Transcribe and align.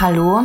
Hallo? 0.00 0.42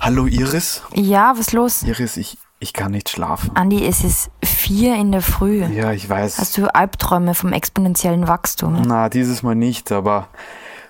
Hallo 0.00 0.26
Iris. 0.26 0.82
Ja, 0.94 1.32
was 1.32 1.40
ist 1.40 1.52
los? 1.52 1.82
Iris, 1.84 2.16
ich, 2.16 2.38
ich 2.58 2.72
kann 2.72 2.90
nicht 2.92 3.08
schlafen. 3.08 3.52
Andi, 3.54 3.84
es 3.86 4.02
ist 4.02 4.30
vier 4.42 4.96
in 4.96 5.12
der 5.12 5.22
Früh. 5.22 5.62
Ja, 5.64 5.92
ich 5.92 6.08
weiß. 6.08 6.38
Hast 6.38 6.58
du 6.58 6.66
Albträume 6.74 7.34
vom 7.34 7.52
exponentiellen 7.52 8.26
Wachstum? 8.26 8.82
Na, 8.86 9.08
dieses 9.08 9.42
Mal 9.44 9.54
nicht, 9.54 9.92
aber 9.92 10.26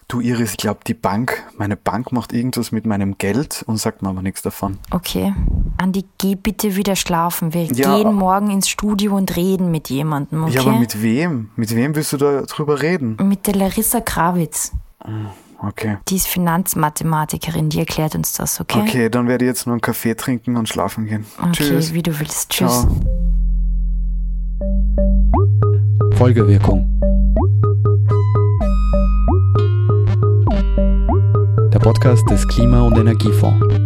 du 0.08 0.20
Iris, 0.20 0.52
ich 0.52 0.56
glaube, 0.56 0.80
die 0.86 0.94
Bank, 0.94 1.42
meine 1.58 1.76
Bank 1.76 2.10
macht 2.12 2.32
irgendwas 2.32 2.72
mit 2.72 2.86
meinem 2.86 3.18
Geld 3.18 3.62
und 3.66 3.76
sagt 3.76 4.00
mir 4.02 4.08
aber 4.08 4.22
nichts 4.22 4.40
davon. 4.40 4.78
Okay. 4.90 5.34
Andi, 5.76 6.06
geh 6.16 6.36
bitte 6.36 6.74
wieder 6.76 6.96
schlafen. 6.96 7.52
Wir 7.52 7.64
Ja. 7.64 7.96
gehen 7.96 8.14
morgen 8.14 8.50
ins 8.50 8.68
Studio 8.70 9.14
und 9.14 9.36
reden 9.36 9.70
mit 9.70 9.90
jemandem, 9.90 10.44
okay? 10.44 10.54
Ja, 10.54 10.60
aber 10.62 10.78
mit 10.78 11.02
wem? 11.02 11.50
Mit 11.56 11.74
wem 11.74 11.94
willst 11.94 12.14
du 12.14 12.16
da 12.16 12.42
drüber 12.42 12.80
reden? 12.80 13.16
Mit 13.22 13.46
der 13.46 13.56
Larissa 13.56 14.00
Krawitz. 14.00 14.72
Okay. 15.62 15.98
Die 16.08 16.16
ist 16.16 16.26
Finanzmathematikerin, 16.28 17.70
die 17.70 17.78
erklärt 17.78 18.14
uns 18.14 18.34
das, 18.34 18.60
okay? 18.60 18.80
Okay, 18.80 19.08
dann 19.08 19.26
werde 19.26 19.44
ich 19.44 19.48
jetzt 19.48 19.66
nur 19.66 19.74
einen 19.74 19.80
Kaffee 19.80 20.14
trinken 20.14 20.56
und 20.56 20.68
schlafen 20.68 21.06
gehen. 21.06 21.24
Okay, 21.38 21.52
Tschüss. 21.52 21.94
wie 21.94 22.02
du 22.02 22.18
willst. 22.18 22.50
Tschüss. 22.50 22.82
Ciao. 22.82 23.00
Folgewirkung. 26.16 26.90
Der 31.72 31.78
Podcast 31.78 32.28
des 32.30 32.46
Klima- 32.48 32.82
und 32.82 32.96
Energiefonds. 32.96 33.85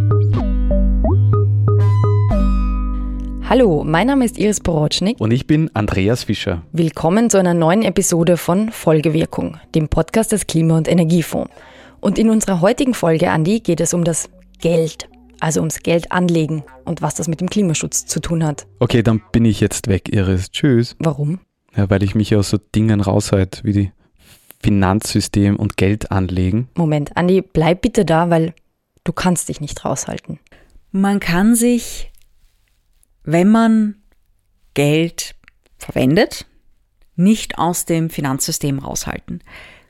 Hallo, 3.50 3.82
mein 3.84 4.06
Name 4.06 4.24
ist 4.24 4.38
Iris 4.38 4.60
Borotschnik. 4.60 5.20
Und 5.20 5.32
ich 5.32 5.48
bin 5.48 5.74
Andreas 5.74 6.22
Fischer. 6.22 6.62
Willkommen 6.70 7.30
zu 7.30 7.36
einer 7.36 7.52
neuen 7.52 7.82
Episode 7.82 8.36
von 8.36 8.70
Folgewirkung, 8.70 9.58
dem 9.74 9.88
Podcast 9.88 10.30
des 10.30 10.46
Klima- 10.46 10.76
und 10.76 10.86
Energiefonds. 10.86 11.50
Und 11.98 12.16
in 12.16 12.30
unserer 12.30 12.60
heutigen 12.60 12.94
Folge, 12.94 13.28
Andi, 13.28 13.58
geht 13.58 13.80
es 13.80 13.92
um 13.92 14.04
das 14.04 14.30
Geld. 14.60 15.08
Also 15.40 15.58
ums 15.58 15.80
Geld 15.80 16.12
anlegen 16.12 16.62
und 16.84 17.02
was 17.02 17.16
das 17.16 17.26
mit 17.26 17.40
dem 17.40 17.50
Klimaschutz 17.50 18.06
zu 18.06 18.20
tun 18.20 18.44
hat. 18.44 18.68
Okay, 18.78 19.02
dann 19.02 19.20
bin 19.32 19.44
ich 19.44 19.58
jetzt 19.58 19.88
weg, 19.88 20.14
Iris. 20.14 20.52
Tschüss. 20.52 20.94
Warum? 21.00 21.40
Ja, 21.76 21.90
weil 21.90 22.04
ich 22.04 22.14
mich 22.14 22.36
aus 22.36 22.50
so 22.50 22.58
Dingen 22.72 23.00
raushalte, 23.00 23.64
wie 23.64 23.72
die 23.72 23.92
Finanzsystem 24.62 25.56
und 25.56 25.76
Geld 25.76 26.12
anlegen. 26.12 26.68
Moment, 26.76 27.16
Andi, 27.16 27.42
bleib 27.42 27.82
bitte 27.82 28.04
da, 28.04 28.30
weil 28.30 28.54
du 29.02 29.12
kannst 29.12 29.48
dich 29.48 29.60
nicht 29.60 29.84
raushalten. 29.84 30.38
Man 30.92 31.18
kann 31.18 31.56
sich, 31.56 32.09
wenn 33.24 33.48
man 33.48 33.96
Geld 34.74 35.34
verwendet, 35.78 36.46
nicht 37.16 37.58
aus 37.58 37.84
dem 37.84 38.10
Finanzsystem 38.10 38.78
raushalten. 38.78 39.42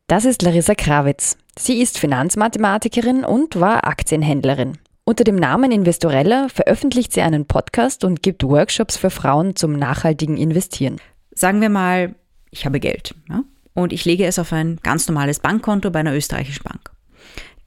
Das 0.07 0.25
ist 0.25 0.43
Larissa 0.43 0.75
Krawitz. 0.75 1.37
Sie 1.57 1.81
ist 1.81 1.99
Finanzmathematikerin 1.99 3.25
und 3.25 3.61
war 3.61 3.87
Aktienhändlerin. 3.87 4.79
Unter 5.05 5.25
dem 5.25 5.37
Namen 5.37 5.73
Investorella 5.73 6.49
veröffentlicht 6.49 7.13
sie 7.13 7.23
einen 7.23 7.47
Podcast 7.47 8.05
und 8.05 8.23
gibt 8.23 8.43
Workshops 8.45 8.97
für 8.97 9.11
Frauen 9.11 9.57
zum 9.57 9.73
nachhaltigen 9.73 10.37
Investieren. 10.37 11.01
Sagen 11.33 11.61
wir 11.61 11.69
mal, 11.69 12.15
ich 12.51 12.67
habe 12.67 12.81
Geld 12.81 13.15
ja, 13.29 13.43
und 13.75 13.93
ich 13.93 14.05
lege 14.05 14.27
es 14.27 14.39
auf 14.39 14.53
ein 14.53 14.79
ganz 14.83 15.09
normales 15.09 15.41
Bankkonto 15.41 15.91
bei 15.91 16.01
einer 16.01 16.15
österreichischen 16.15 16.65
Bank. 16.65 16.91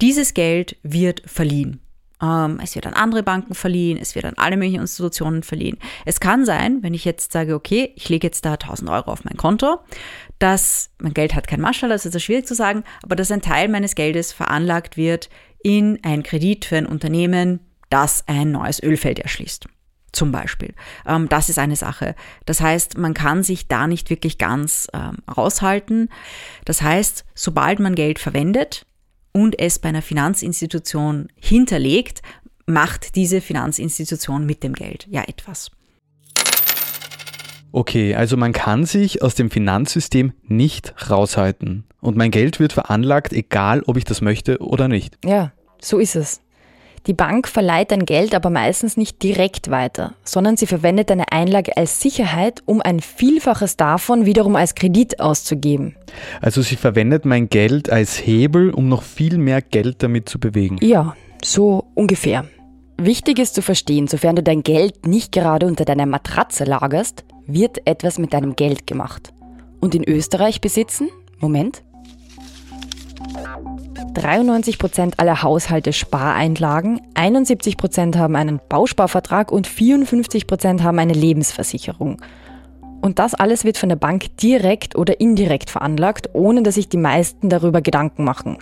Dieses 0.02 0.34
Geld 0.34 0.78
wird 0.84 1.22
verliehen. 1.26 1.80
Ähm, 2.24 2.60
es 2.64 2.76
wird 2.76 2.88
an 2.88 2.94
andere 2.94 3.22
Banken 3.22 3.54
verliehen, 3.54 3.98
es 3.98 4.16
wird 4.16 4.26
an 4.26 4.36
alle 4.38 4.56
möglichen 4.56 4.82
Institutionen 4.82 5.44
verliehen. 5.44 5.78
Es 6.06 6.20
kann 6.20 6.46
sein, 6.46 6.82
wenn 6.82 6.94
ich 6.94 7.04
jetzt 7.04 7.34
sage, 7.34 7.54
okay, 7.54 7.92
ich 7.96 8.08
lege 8.08 8.28
jetzt 8.28 8.46
da 8.46 8.54
1000 8.54 8.90
Euro 8.90 9.12
auf 9.12 9.26
mein 9.26 9.36
Konto, 9.36 9.80
dass 10.40 10.92
mein 11.00 11.14
Geld 11.14 11.36
hat 11.36 11.48
kein 11.48 11.62
Maschall, 11.62 11.90
das 11.90 12.06
ist 12.06 12.14
ja 12.14 12.20
schwierig 12.20 12.48
zu 12.48 12.56
sagen, 12.56 12.84
aber 13.04 13.16
dass 13.16 13.32
ein 13.32 13.42
Teil 13.42 13.68
meines 13.68 13.96
Geldes 13.96 14.32
veranlagt 14.32 14.96
wird 14.96 15.30
in 15.64 16.00
einen 16.04 16.24
Kredit 16.24 16.66
für 16.66 16.78
ein 16.78 16.86
Unternehmen, 16.86 17.60
das 17.90 18.28
ein 18.28 18.52
neues 18.52 18.82
Ölfeld 18.82 19.20
erschließt. 19.20 19.68
Zum 20.14 20.32
Beispiel. 20.32 20.76
Ähm, 21.08 21.28
das 21.28 21.50
ist 21.50 21.58
eine 21.58 21.76
Sache. 21.76 22.16
Das 22.46 22.62
heißt, 22.62 22.98
man 23.00 23.16
kann 23.16 23.42
sich 23.42 23.68
da 23.68 23.88
nicht 23.88 24.12
wirklich 24.12 24.38
ganz 24.38 24.88
ähm, 24.94 25.18
raushalten. 25.36 26.10
Das 26.66 26.84
heißt, 26.84 27.26
sobald 27.34 27.80
man 27.80 27.96
Geld 27.96 28.20
verwendet 28.20 28.86
und 29.34 29.60
es 29.60 29.80
bei 29.80 29.90
einer 29.90 30.02
Finanzinstitution 30.02 31.28
hinterlegt, 31.36 32.22
macht 32.66 33.16
diese 33.16 33.42
Finanzinstitution 33.42 34.46
mit 34.46 34.64
dem 34.64 34.74
Geld 34.74 35.08
ja 35.10 35.24
etwas. 35.28 35.72
Okay, 37.76 38.14
also 38.14 38.38
man 38.38 38.54
kann 38.54 38.86
sich 38.86 39.24
aus 39.24 39.34
dem 39.34 39.50
Finanzsystem 39.50 40.34
nicht 40.44 40.94
raushalten. 41.10 41.86
Und 42.02 42.16
mein 42.16 42.30
Geld 42.30 42.60
wird 42.60 42.72
veranlagt, 42.72 43.34
egal 43.34 43.82
ob 43.88 43.98
ich 43.98 44.04
das 44.04 44.22
möchte 44.22 44.60
oder 44.60 44.88
nicht. 44.88 45.18
Ja, 45.26 45.52
so 45.82 45.98
ist 45.98 46.16
es. 46.16 46.43
Die 47.06 47.14
Bank 47.14 47.50
verleiht 47.50 47.92
dein 47.92 48.06
Geld 48.06 48.34
aber 48.34 48.50
meistens 48.50 48.96
nicht 48.96 49.22
direkt 49.24 49.70
weiter, 49.70 50.14
sondern 50.24 50.56
sie 50.56 50.68
verwendet 50.68 51.10
deine 51.10 51.34
Einlage 51.34 51.76
als 51.76 52.00
Sicherheit, 52.00 52.62
um 52.66 52.82
ein 52.82 53.02
Vielfaches 53.02 53.76
davon 53.76 54.26
wiederum 54.26 54.56
als 54.56 54.74
Kredit 54.74 55.20
auszugeben. 55.20 55.98
Also 56.42 56.62
sie 56.62 56.78
verwendet 56.78 57.26
mein 57.26 57.50
Geld 57.50 57.90
als 57.90 58.26
Hebel, 58.26 58.70
um 58.70 58.88
noch 58.88 59.04
viel 59.04 59.38
mehr 59.38 59.62
Geld 59.62 60.02
damit 60.02 60.30
zu 60.30 60.40
bewegen. 60.40 60.78
Ja, 60.82 61.16
so 61.44 61.86
ungefähr. 61.94 62.46
Wichtig 62.98 63.40
ist 63.40 63.56
zu 63.56 63.62
verstehen, 63.62 64.08
sofern 64.08 64.38
du 64.38 64.44
dein 64.44 64.64
Geld 64.64 65.06
nicht 65.06 65.34
gerade 65.34 65.66
unter 65.66 65.84
deiner 65.84 66.06
Matratze 66.06 66.64
lagerst, 66.64 67.26
wird 67.48 67.86
etwas 67.86 68.18
mit 68.18 68.34
deinem 68.34 68.56
Geld 68.56 68.88
gemacht. 68.88 69.34
Und 69.82 69.94
in 69.94 70.08
Österreich 70.08 70.62
besitzen, 70.62 71.10
Moment, 71.40 71.84
93% 74.14 75.14
aller 75.18 75.42
Haushalte 75.42 75.94
Spareinlagen, 75.94 77.02
71% 77.16 78.18
haben 78.18 78.36
einen 78.36 78.60
Bausparvertrag 78.70 79.52
und 79.52 79.68
54% 79.68 80.82
haben 80.84 81.00
eine 81.00 81.14
Lebensversicherung. 81.14 82.22
Und 83.02 83.20
das 83.20 83.34
alles 83.34 83.66
wird 83.66 83.78
von 83.78 83.90
der 83.90 83.96
Bank 83.98 84.38
direkt 84.38 84.96
oder 84.96 85.20
indirekt 85.20 85.70
veranlagt, 85.70 86.30
ohne 86.34 86.64
dass 86.64 86.76
sich 86.76 86.88
die 86.88 86.98
meisten 86.98 87.50
darüber 87.50 87.82
Gedanken 87.82 88.24
machen. 88.24 88.58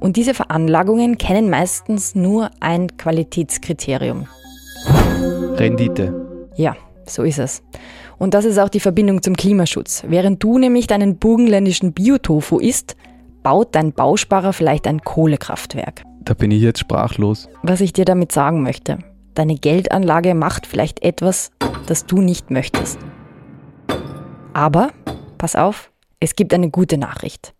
Und 0.00 0.16
diese 0.16 0.34
Veranlagungen 0.34 1.16
kennen 1.16 1.48
meistens 1.48 2.16
nur 2.16 2.50
ein 2.58 2.96
Qualitätskriterium. 2.96 4.26
Rendite. 5.54 6.50
Ja, 6.56 6.76
so 7.06 7.22
ist 7.22 7.38
es. 7.38 7.62
Und 8.18 8.34
das 8.34 8.44
ist 8.44 8.58
auch 8.58 8.68
die 8.68 8.80
Verbindung 8.80 9.22
zum 9.22 9.36
Klimaschutz. 9.36 10.02
Während 10.08 10.42
du 10.42 10.58
nämlich 10.58 10.88
deinen 10.88 11.18
burgenländischen 11.18 11.92
Biotofu 11.92 12.58
isst, 12.58 12.96
baut 13.42 13.74
dein 13.74 13.92
Bausparer 13.92 14.52
vielleicht 14.52 14.86
ein 14.86 15.00
Kohlekraftwerk. 15.00 16.02
Da 16.20 16.34
bin 16.34 16.50
ich 16.50 16.62
jetzt 16.62 16.80
sprachlos. 16.80 17.48
Was 17.62 17.80
ich 17.80 17.92
dir 17.92 18.04
damit 18.04 18.32
sagen 18.32 18.62
möchte, 18.62 18.98
deine 19.34 19.56
Geldanlage 19.56 20.34
macht 20.34 20.66
vielleicht 20.66 21.02
etwas, 21.02 21.50
das 21.86 22.06
du 22.06 22.20
nicht 22.20 22.50
möchtest. 22.50 22.98
Aber, 24.52 24.90
pass 25.38 25.56
auf, 25.56 25.90
es 26.20 26.36
gibt 26.36 26.54
eine 26.54 26.70
gute 26.70 26.98
Nachricht. 26.98 27.54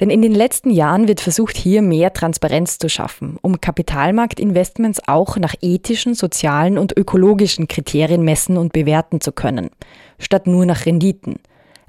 Denn 0.00 0.08
in 0.08 0.22
den 0.22 0.32
letzten 0.32 0.70
Jahren 0.70 1.06
wird 1.06 1.20
versucht, 1.20 1.56
hier 1.56 1.82
mehr 1.82 2.12
Transparenz 2.12 2.78
zu 2.78 2.88
schaffen, 2.88 3.36
um 3.42 3.60
Kapitalmarktinvestments 3.60 5.02
auch 5.06 5.36
nach 5.36 5.54
ethischen, 5.60 6.14
sozialen 6.14 6.78
und 6.78 6.96
ökologischen 6.96 7.68
Kriterien 7.68 8.22
messen 8.22 8.56
und 8.56 8.72
bewerten 8.72 9.20
zu 9.20 9.32
können, 9.32 9.70
statt 10.18 10.46
nur 10.46 10.64
nach 10.64 10.86
Renditen. 10.86 11.36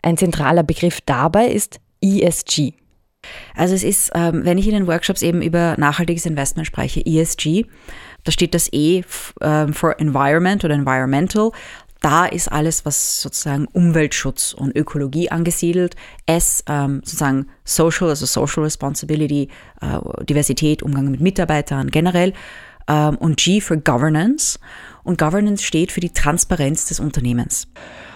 Ein 0.01 0.17
zentraler 0.17 0.63
Begriff 0.63 0.99
dabei 1.01 1.47
ist 1.47 1.79
ESG. 2.01 2.73
Also 3.55 3.75
es 3.75 3.83
ist, 3.83 4.11
ähm, 4.13 4.41
wenn 4.43 4.57
ich 4.57 4.67
in 4.67 4.73
den 4.73 4.87
Workshops 4.87 5.21
eben 5.21 5.41
über 5.41 5.75
nachhaltiges 5.77 6.25
Investment 6.25 6.67
spreche, 6.67 7.05
ESG, 7.05 7.65
da 8.23 8.31
steht 8.31 8.53
das 8.53 8.71
E 8.71 9.03
ähm, 9.41 9.73
for 9.73 9.99
Environment 9.99 10.63
oder 10.63 10.73
Environmental. 10.73 11.51
Da 12.01 12.25
ist 12.25 12.51
alles, 12.51 12.85
was 12.85 13.21
sozusagen 13.21 13.65
Umweltschutz 13.67 14.53
und 14.53 14.75
Ökologie 14.75 15.29
angesiedelt. 15.29 15.95
S 16.25 16.63
ähm, 16.67 17.01
sozusagen 17.03 17.47
Social, 17.63 18.09
also 18.09 18.25
Social 18.25 18.63
Responsibility, 18.63 19.47
äh, 19.81 20.25
Diversität, 20.25 20.83
Umgang 20.83 21.09
mit 21.11 21.21
Mitarbeitern 21.21 21.89
generell. 21.89 22.33
Und 22.85 23.37
G 23.37 23.61
für 23.61 23.77
Governance. 23.77 24.59
Und 25.03 25.17
Governance 25.17 25.63
steht 25.63 25.93
für 25.93 26.01
die 26.01 26.09
Transparenz 26.09 26.85
des 26.87 26.99
Unternehmens. 26.99 27.69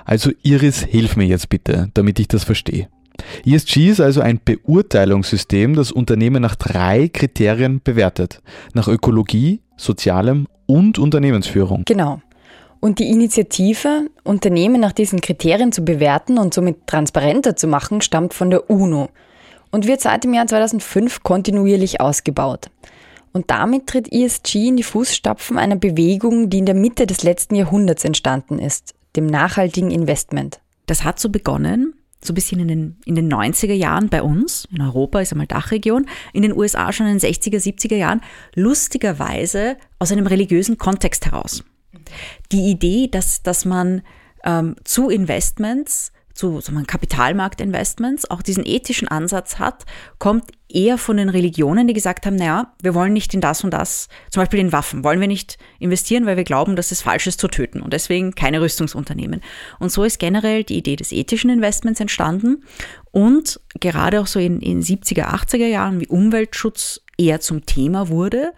Also 0.04 0.32
Iris, 0.44 0.82
hilf 0.82 1.16
mir 1.16 1.26
jetzt 1.26 1.48
bitte, 1.48 1.90
damit 1.94 2.20
ich 2.20 2.28
das 2.28 2.44
verstehe. 2.44 2.90
ESG 3.46 3.90
ist 3.90 4.02
also 4.02 4.22
ein 4.22 4.40
Beurteilungssystem, 4.44 5.76
das 5.76 5.92
Unternehmen 5.92 6.42
nach 6.42 6.56
drei 6.56 7.10
Kriterien 7.10 7.82
bewertet. 7.84 8.42
Nach 8.74 8.88
Ökologie, 8.88 9.62
Sozialem 9.78 10.48
und 10.66 11.00
Unternehmensführung. 11.00 11.84
Genau. 11.86 12.22
Und 12.80 13.00
die 13.00 13.10
Initiative, 13.10 14.08
Unternehmen 14.24 14.80
nach 14.80 14.92
diesen 14.92 15.22
Kriterien 15.22 15.72
zu 15.72 15.84
bewerten 15.84 16.38
und 16.38 16.54
somit 16.54 16.86
transparenter 16.86 17.56
zu 17.56 17.68
machen, 17.68 18.02
stammt 18.02 18.34
von 18.34 18.50
der 18.50 18.70
UNO 18.70 19.10
und 19.72 19.88
wird 19.88 20.02
seit 20.02 20.24
dem 20.24 20.34
Jahr 20.34 20.48
2005 20.48 21.24
kontinuierlich 21.24 22.00
ausgebaut. 22.02 22.70
Und 23.34 23.52
damit 23.52 23.88
tritt 23.88 24.12
ESG 24.12 24.68
in 24.68 24.78
die 24.78 24.84
Fußstapfen 24.84 25.58
einer 25.58 25.76
Bewegung, 25.76 26.50
die 26.50 26.60
in 26.60 26.66
der 26.66 26.76
Mitte 26.76 27.08
des 27.08 27.24
letzten 27.24 27.56
Jahrhunderts 27.56 28.04
entstanden 28.04 28.60
ist, 28.60 28.94
dem 29.16 29.26
nachhaltigen 29.26 29.92
Investment. 29.92 30.60
Das 30.86 31.04
hat 31.04 31.20
so 31.20 31.30
begonnen, 31.30 31.94
so 32.24 32.32
ein 32.32 32.36
bisschen 32.36 32.60
in 32.60 32.68
den, 32.68 32.98
in 33.06 33.16
den 33.16 33.32
90er 33.32 33.74
Jahren 33.74 34.10
bei 34.10 34.22
uns, 34.22 34.68
in 34.72 34.82
Europa 34.82 35.22
ist 35.22 35.32
einmal 35.32 35.48
Dachregion, 35.48 36.08
in 36.34 36.42
den 36.42 36.56
USA 36.56 36.92
schon 36.92 37.08
in 37.08 37.20
den 37.20 37.32
60er, 37.32 37.58
70er 37.58 37.96
Jahren, 37.96 38.22
lustigerweise 38.56 39.78
aus 40.00 40.12
einem 40.12 40.28
religiösen 40.28 40.78
Kontext 40.78 41.26
heraus. 41.26 41.64
Die 42.52 42.70
Idee, 42.72 43.08
dass, 43.08 43.44
dass 43.44 43.66
man 43.66 44.02
ähm, 44.44 44.76
zu 44.84 45.10
Investments 45.10 46.12
zu 46.38 46.62
so 46.62 46.72
Kapitalmarktinvestments 46.86 48.30
auch 48.30 48.42
diesen 48.42 48.66
ethischen 48.66 49.08
Ansatz 49.08 49.58
hat, 49.58 49.86
kommt 50.20 50.52
eher 50.70 50.98
von 50.98 51.18
den 51.18 51.30
Religionen, 51.30 51.88
die 51.88 51.94
gesagt 51.94 52.26
haben, 52.26 52.36
naja, 52.36 52.74
wir 52.82 52.94
wollen 52.94 53.14
nicht 53.14 53.34
in 53.34 53.42
das 53.42 53.64
und 53.64 53.72
das, 53.72 54.08
zum 54.30 54.42
Beispiel 54.42 54.60
in 54.60 54.72
Waffen, 54.72 55.04
wollen 55.04 55.20
wir 55.20 55.28
nicht 55.28 55.58
investieren, 55.80 56.26
weil 56.26 56.38
wir 56.38 56.44
glauben, 56.44 56.76
dass 56.76 56.92
es 56.92 57.02
falsch 57.02 57.26
ist 57.26 57.40
zu 57.40 57.48
töten 57.48 57.82
und 57.82 57.92
deswegen 57.92 58.36
keine 58.36 58.62
Rüstungsunternehmen. 58.62 59.42
Und 59.80 59.92
so 59.92 60.04
ist 60.04 60.20
generell 60.20 60.64
die 60.64 60.78
Idee 60.78 60.96
des 60.96 61.12
ethischen 61.12 61.50
Investments 61.50 62.00
entstanden 62.00 62.64
und 63.12 63.60
gerade 63.80 64.22
auch 64.22 64.28
so 64.28 64.40
in, 64.40 64.62
in 64.62 64.84
70er, 64.84 65.34
80er 65.34 65.68
Jahren, 65.68 66.00
wie 66.00 66.08
Umweltschutz 66.08 67.02
eher 67.18 67.40
zum 67.40 67.66
Thema 67.66 68.10
wurde. 68.10 68.54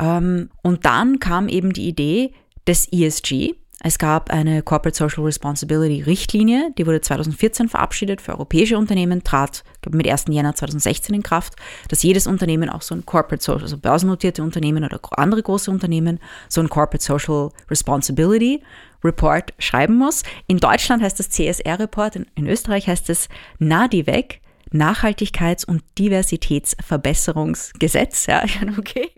Ähm, 0.00 0.48
und 0.62 0.86
dann 0.86 1.18
kam 1.18 1.48
eben 1.48 1.74
die 1.74 1.88
Idee 1.88 2.32
des 2.66 2.90
ESG, 2.90 3.54
es 3.80 3.98
gab 3.98 4.30
eine 4.30 4.62
Corporate 4.62 4.96
Social 4.96 5.22
Responsibility 5.22 6.02
Richtlinie, 6.02 6.72
die 6.76 6.84
wurde 6.84 7.00
2014 7.00 7.68
verabschiedet 7.68 8.20
für 8.20 8.32
europäische 8.32 8.76
Unternehmen, 8.76 9.22
trat 9.22 9.62
mit 9.88 10.08
1. 10.08 10.24
Jänner 10.28 10.56
2016 10.56 11.14
in 11.14 11.22
Kraft, 11.22 11.54
dass 11.88 12.02
jedes 12.02 12.26
Unternehmen 12.26 12.70
auch 12.70 12.82
so 12.82 12.96
ein 12.96 13.06
Corporate 13.06 13.40
Social, 13.42 13.62
also 13.62 13.78
börsennotierte 13.78 14.42
Unternehmen 14.42 14.84
oder 14.84 14.98
andere 15.12 15.44
große 15.44 15.70
Unternehmen, 15.70 16.18
so 16.48 16.60
ein 16.60 16.68
Corporate 16.68 17.04
Social 17.04 17.50
Responsibility 17.70 18.64
Report 19.04 19.54
schreiben 19.60 19.96
muss. 19.96 20.24
In 20.48 20.58
Deutschland 20.58 21.00
heißt 21.02 21.20
das 21.20 21.30
CSR-Report, 21.30 22.16
in, 22.16 22.26
in 22.34 22.48
Österreich 22.48 22.88
heißt 22.88 23.08
es 23.10 23.28
NADIVEC, 23.60 24.40
Nachhaltigkeits- 24.72 25.64
und 25.64 25.84
Diversitätsverbesserungsgesetz. 25.98 28.26
Ja, 28.26 28.42
okay. 28.76 29.12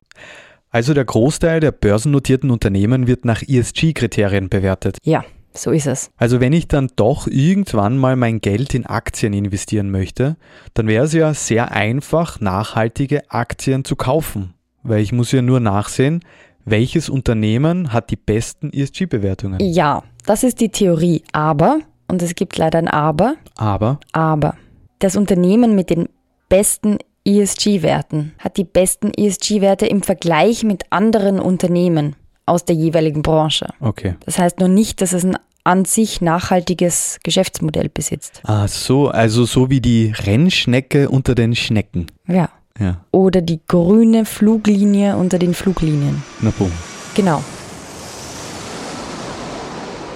Also 0.70 0.94
der 0.94 1.05
Großteil 1.05 1.58
der 1.58 1.72
börsennotierten 1.72 2.50
Unternehmen 2.50 3.08
wird 3.08 3.25
nach 3.25 3.43
ESG-Kriterien 3.43 4.49
bewertet. 4.49 4.99
Ja, 5.02 5.25
so 5.52 5.72
ist 5.72 5.88
es. 5.88 6.11
Also 6.17 6.40
wenn 6.40 6.52
ich 6.52 6.69
dann 6.69 6.90
doch 6.94 7.26
irgendwann 7.26 7.99
mal 7.99 8.14
mein 8.14 8.40
Geld 8.40 8.75
in 8.75 8.87
Aktien 8.87 9.32
investieren 9.32 9.90
möchte, 9.90 10.37
dann 10.75 10.87
wäre 10.87 11.06
es 11.06 11.12
ja 11.12 11.34
sehr 11.34 11.72
einfach, 11.72 12.40
nachhaltige 12.40 13.28
Aktien 13.31 13.84
zu 13.84 13.96
kaufen, 13.96 14.55
weil 14.84 15.02
ich 15.02 15.12
muss 15.12 15.32
ja 15.32 15.43
nur 15.43 15.58
nachsehen, 15.58 16.25
welches 16.64 17.08
Unternehmen 17.08 17.93
hat 17.93 18.11
die 18.11 18.17
besten 18.17 18.72
ESG-Bewertungen. 18.72 19.58
Ja, 19.61 20.05
das 20.25 20.44
ist 20.44 20.61
die 20.61 20.69
Theorie. 20.69 21.25
Aber, 21.32 21.81
und 22.06 22.22
es 22.22 22.37
gibt 22.37 22.56
leider 22.58 22.78
ein 22.78 22.87
Aber. 22.87 23.34
Aber. 23.56 23.99
Aber. 24.12 24.55
Das 25.00 25.17
Unternehmen 25.17 25.75
mit 25.75 25.90
den 25.90 26.08
besten 26.49 26.99
ESG-Werten, 27.25 28.32
hat 28.38 28.56
die 28.56 28.64
besten 28.64 29.12
ESG-Werte 29.12 29.87
im 29.87 30.02
Vergleich 30.02 30.64
mit 30.64 30.84
anderen 30.90 31.38
Unternehmen 31.40 32.17
aus 32.46 32.64
der 32.64 32.75
jeweiligen 32.76 33.22
Branche. 33.22 33.67
Okay. 33.81 34.17
Das 34.25 34.38
heißt 34.38 34.58
nur 34.58 34.69
nicht, 34.69 35.00
dass 35.00 35.12
es 35.12 35.25
ein 35.25 35.37
an 35.64 35.84
sich 35.84 36.20
nachhaltiges 36.20 37.19
Geschäftsmodell 37.22 37.88
besitzt. 37.88 38.40
Ah, 38.44 38.67
so, 38.67 39.08
also 39.08 39.44
so 39.44 39.70
wie 39.70 39.81
die 39.81 40.12
Rennschnecke 40.17 41.08
unter 41.08 41.34
den 41.34 41.55
Schnecken. 41.55 42.06
Ja. 42.26 42.49
Ja. 42.78 43.05
Oder 43.11 43.43
die 43.43 43.61
grüne 43.67 44.25
Fluglinie 44.25 45.17
unter 45.17 45.38
den 45.38 45.52
Fluglinien. 45.52 46.22
Na 46.40 46.50
boom. 46.56 46.72
Genau. 47.14 47.44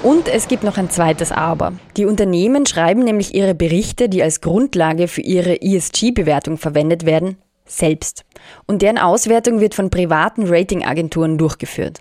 Und 0.04 0.28
es 0.28 0.48
gibt 0.48 0.64
noch 0.64 0.76
ein 0.76 0.90
zweites 0.90 1.32
Aber. 1.32 1.72
Die 1.96 2.04
Unternehmen 2.04 2.66
schreiben 2.66 3.04
nämlich 3.04 3.34
ihre 3.34 3.54
Berichte, 3.54 4.10
die 4.10 4.22
als 4.22 4.42
Grundlage 4.42 5.08
für 5.08 5.22
ihre 5.22 5.62
ESG-Bewertung 5.62 6.58
verwendet 6.58 7.06
werden, 7.06 7.38
selbst. 7.64 8.26
Und 8.66 8.82
deren 8.82 8.98
Auswertung 8.98 9.60
wird 9.60 9.74
von 9.74 9.88
privaten 9.88 10.46
Ratingagenturen 10.46 11.38
durchgeführt. 11.38 12.00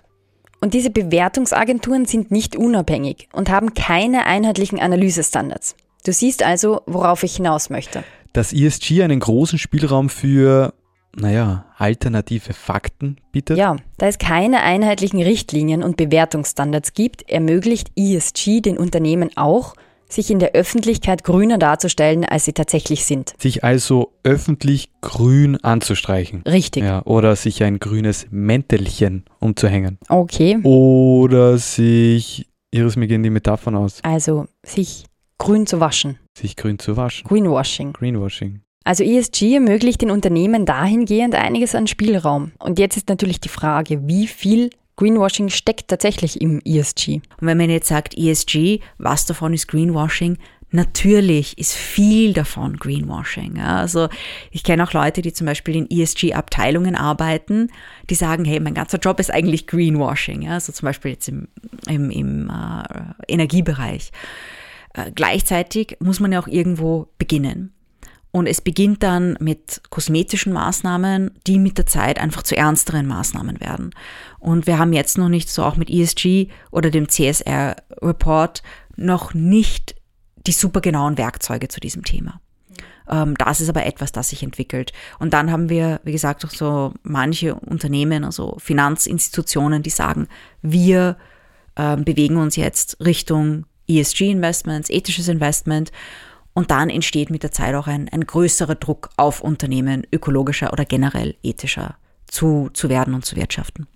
Und 0.60 0.74
diese 0.74 0.90
Bewertungsagenturen 0.90 2.04
sind 2.04 2.30
nicht 2.30 2.56
unabhängig 2.56 3.28
und 3.32 3.48
haben 3.48 3.72
keine 3.72 4.26
einheitlichen 4.26 4.78
Analysestandards. 4.78 5.74
Du 6.04 6.12
siehst 6.12 6.42
also, 6.42 6.82
worauf 6.84 7.22
ich 7.22 7.36
hinaus 7.36 7.70
möchte. 7.70 8.04
Dass 8.34 8.52
ESG 8.52 9.02
einen 9.02 9.20
großen 9.20 9.58
Spielraum 9.58 10.10
für 10.10 10.74
naja, 11.16 11.66
alternative 11.76 12.52
Fakten 12.52 13.18
bietet? 13.32 13.56
Ja, 13.56 13.76
da 13.98 14.06
es 14.06 14.18
keine 14.18 14.62
einheitlichen 14.62 15.22
Richtlinien 15.22 15.82
und 15.82 15.96
Bewertungsstandards 15.96 16.92
gibt, 16.92 17.28
ermöglicht 17.28 17.90
ESG 17.96 18.60
den 18.60 18.78
Unternehmen 18.78 19.30
auch, 19.36 19.74
sich 20.08 20.30
in 20.30 20.38
der 20.38 20.52
Öffentlichkeit 20.52 21.24
grüner 21.24 21.58
darzustellen, 21.58 22.24
als 22.24 22.44
sie 22.44 22.52
tatsächlich 22.52 23.04
sind. 23.04 23.34
Sich 23.38 23.64
also 23.64 24.12
öffentlich 24.22 24.90
grün 25.00 25.56
anzustreichen. 25.62 26.42
Richtig. 26.42 26.84
Ja, 26.84 27.02
oder 27.04 27.36
sich 27.36 27.62
ein 27.62 27.78
grünes 27.78 28.26
Mäntelchen 28.30 29.24
umzuhängen. 29.40 29.98
Okay. 30.08 30.58
Oder 30.62 31.58
sich, 31.58 32.48
Iris, 32.70 32.96
mir 32.96 33.08
gehen 33.08 33.22
die 33.22 33.30
Metaphern 33.30 33.76
aus. 33.76 33.98
Also 34.02 34.46
sich 34.64 35.06
grün 35.38 35.66
zu 35.66 35.80
waschen. 35.80 36.18
Sich 36.36 36.56
grün 36.56 36.78
zu 36.78 36.96
waschen. 36.96 37.26
Greenwashing. 37.28 37.92
Greenwashing. 37.92 38.60
Also 38.84 39.02
ESG 39.02 39.54
ermöglicht 39.54 40.02
den 40.02 40.10
Unternehmen 40.10 40.66
dahingehend 40.66 41.34
einiges 41.34 41.74
an 41.74 41.86
Spielraum. 41.86 42.52
Und 42.58 42.78
jetzt 42.78 42.98
ist 42.98 43.08
natürlich 43.08 43.40
die 43.40 43.48
Frage, 43.48 44.06
wie 44.06 44.26
viel 44.26 44.70
Greenwashing 44.96 45.48
steckt 45.48 45.88
tatsächlich 45.88 46.40
im 46.40 46.60
ESG. 46.64 47.14
Und 47.40 47.46
wenn 47.46 47.58
man 47.58 47.70
jetzt 47.70 47.88
sagt 47.88 48.16
ESG, 48.16 48.80
was 48.98 49.26
davon 49.26 49.54
ist 49.54 49.68
Greenwashing? 49.68 50.38
Natürlich 50.70 51.56
ist 51.56 51.72
viel 51.72 52.32
davon 52.32 52.76
Greenwashing. 52.76 53.60
Also 53.60 54.08
ich 54.50 54.64
kenne 54.64 54.84
auch 54.84 54.92
Leute, 54.92 55.22
die 55.22 55.32
zum 55.32 55.46
Beispiel 55.46 55.76
in 55.76 55.90
ESG-Abteilungen 55.90 56.96
arbeiten, 56.96 57.70
die 58.10 58.16
sagen, 58.16 58.44
hey, 58.44 58.60
mein 58.60 58.74
ganzer 58.74 58.98
Job 58.98 59.18
ist 59.20 59.30
eigentlich 59.30 59.66
Greenwashing. 59.66 60.48
Also 60.48 60.72
zum 60.72 60.86
Beispiel 60.86 61.12
jetzt 61.12 61.28
im, 61.28 61.48
im, 61.88 62.10
im 62.10 62.50
äh, 62.50 63.32
Energiebereich. 63.32 64.10
Äh, 64.94 65.12
gleichzeitig 65.14 65.96
muss 66.00 66.20
man 66.20 66.32
ja 66.32 66.40
auch 66.40 66.48
irgendwo 66.48 67.08
beginnen. 67.18 67.72
Und 68.34 68.48
es 68.48 68.60
beginnt 68.60 69.04
dann 69.04 69.36
mit 69.38 69.80
kosmetischen 69.90 70.52
Maßnahmen, 70.52 71.30
die 71.46 71.60
mit 71.60 71.78
der 71.78 71.86
Zeit 71.86 72.18
einfach 72.18 72.42
zu 72.42 72.56
ernsteren 72.56 73.06
Maßnahmen 73.06 73.60
werden. 73.60 73.94
Und 74.40 74.66
wir 74.66 74.76
haben 74.76 74.92
jetzt 74.92 75.18
noch 75.18 75.28
nicht 75.28 75.48
so 75.48 75.62
auch 75.62 75.76
mit 75.76 75.88
ESG 75.88 76.48
oder 76.72 76.90
dem 76.90 77.08
CSR-Report 77.08 78.64
noch 78.96 79.34
nicht 79.34 79.94
die 80.48 80.50
super 80.50 80.80
genauen 80.80 81.16
Werkzeuge 81.16 81.68
zu 81.68 81.78
diesem 81.78 82.02
Thema. 82.02 82.40
Ähm, 83.08 83.36
das 83.36 83.60
ist 83.60 83.68
aber 83.68 83.86
etwas, 83.86 84.10
das 84.10 84.30
sich 84.30 84.42
entwickelt. 84.42 84.92
Und 85.20 85.32
dann 85.32 85.52
haben 85.52 85.68
wir, 85.68 86.00
wie 86.02 86.10
gesagt, 86.10 86.44
auch 86.44 86.50
so 86.50 86.92
manche 87.04 87.54
Unternehmen, 87.54 88.24
also 88.24 88.56
Finanzinstitutionen, 88.58 89.84
die 89.84 89.90
sagen, 89.90 90.26
wir 90.60 91.18
ähm, 91.76 92.04
bewegen 92.04 92.38
uns 92.38 92.56
jetzt 92.56 92.96
Richtung 92.98 93.66
ESG-Investments, 93.86 94.90
ethisches 94.90 95.28
Investment. 95.28 95.92
Und 96.54 96.70
dann 96.70 96.88
entsteht 96.88 97.30
mit 97.30 97.42
der 97.42 97.50
Zeit 97.50 97.74
auch 97.74 97.88
ein, 97.88 98.08
ein 98.08 98.24
größerer 98.26 98.76
Druck 98.76 99.10
auf 99.16 99.40
Unternehmen, 99.40 100.06
ökologischer 100.12 100.72
oder 100.72 100.84
generell 100.84 101.34
ethischer 101.42 101.96
zu, 102.28 102.70
zu 102.72 102.88
werden 102.88 103.14
und 103.14 103.24
zu 103.24 103.36
wirtschaften. 103.36 103.86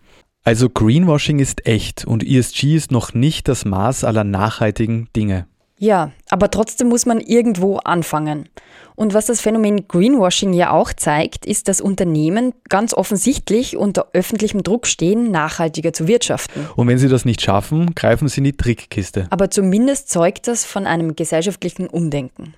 Also 0.45 0.69
Greenwashing 0.69 1.39
ist 1.39 1.67
echt 1.67 2.05
und 2.05 2.25
ESG 2.25 2.75
ist 2.75 2.91
noch 2.91 3.15
nicht 3.15 3.49
das 3.49 3.65
Maß 3.65 4.05
aller 4.05 4.25
nachhaltigen 4.25 5.09
Dinge. 5.15 5.47
Ja, 5.79 6.11
aber 6.29 6.51
trotzdem 6.51 6.89
muss 6.89 7.07
man 7.07 7.21
irgendwo 7.21 7.77
anfangen. 7.77 8.49
Und 8.97 9.15
was 9.15 9.27
das 9.27 9.41
Phänomen 9.41 9.87
Greenwashing 9.87 10.53
ja 10.53 10.73
auch 10.73 10.93
zeigt, 10.93 11.47
ist, 11.47 11.69
dass 11.69 11.81
Unternehmen 11.81 12.53
ganz 12.69 12.93
offensichtlich 12.93 13.77
unter 13.77 14.09
öffentlichem 14.13 14.65
Druck 14.65 14.89
stehen, 14.89 15.31
nachhaltiger 15.31 15.93
zu 15.93 16.09
wirtschaften. 16.09 16.67
Und 16.75 16.89
wenn 16.89 16.99
sie 16.99 17.09
das 17.09 17.25
nicht 17.25 17.41
schaffen, 17.41 17.95
greifen 17.95 18.27
sie 18.27 18.39
in 18.39 18.45
die 18.45 18.57
Trickkiste. 18.57 19.29
Aber 19.31 19.51
zumindest 19.51 20.11
zeugt 20.11 20.49
das 20.49 20.65
von 20.65 20.85
einem 20.85 21.15
gesellschaftlichen 21.15 21.87
Umdenken. 21.87 22.55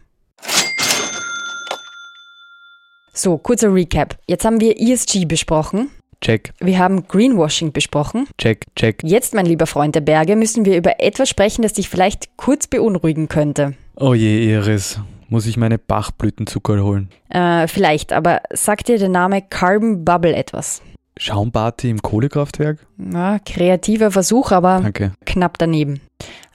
So, 3.12 3.36
kurzer 3.36 3.74
Recap. 3.74 4.16
Jetzt 4.26 4.46
haben 4.46 4.60
wir 4.60 4.80
ESG 4.80 5.26
besprochen. 5.26 5.90
Check. 6.20 6.52
Wir 6.60 6.78
haben 6.78 7.06
Greenwashing 7.08 7.72
besprochen. 7.72 8.26
Check, 8.38 8.66
check. 8.76 9.02
Jetzt, 9.02 9.34
mein 9.34 9.46
lieber 9.46 9.66
Freund 9.66 9.94
der 9.94 10.02
Berge, 10.02 10.36
müssen 10.36 10.64
wir 10.64 10.76
über 10.76 11.00
etwas 11.00 11.28
sprechen, 11.28 11.62
das 11.62 11.72
dich 11.72 11.88
vielleicht 11.88 12.36
kurz 12.36 12.66
beunruhigen 12.66 13.28
könnte. 13.28 13.74
Oh 13.96 14.14
je, 14.14 14.52
Iris. 14.52 15.00
Muss 15.28 15.46
ich 15.46 15.56
meine 15.56 15.78
Bachblütenzucker 15.78 16.82
holen? 16.82 17.08
Äh, 17.28 17.68
vielleicht, 17.68 18.12
aber 18.12 18.40
sagt 18.52 18.88
dir 18.88 18.98
der 18.98 19.08
Name 19.08 19.42
Carbon 19.42 20.04
Bubble 20.04 20.34
etwas? 20.34 20.82
Schaumparty 21.16 21.90
im 21.90 22.02
Kohlekraftwerk? 22.02 22.78
Ja, 22.98 23.38
kreativer 23.38 24.10
Versuch, 24.10 24.50
aber 24.50 24.80
Danke. 24.82 25.12
knapp 25.26 25.58
daneben. 25.58 26.00